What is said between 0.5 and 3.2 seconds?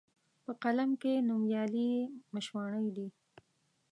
قلم کښي نومیالي یې مشواڼي دي